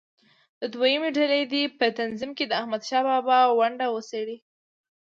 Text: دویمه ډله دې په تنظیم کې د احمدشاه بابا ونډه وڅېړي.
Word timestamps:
دویمه 0.73 1.09
ډله 1.17 1.37
دې 1.51 1.63
په 1.77 1.85
تنظیم 1.99 2.31
کې 2.37 2.45
د 2.47 2.51
احمدشاه 2.61 3.03
بابا 3.07 3.37
ونډه 3.59 3.85
وڅېړي. 3.91 4.37